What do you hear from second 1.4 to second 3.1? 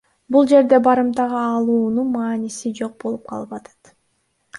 алуунун мааниси жок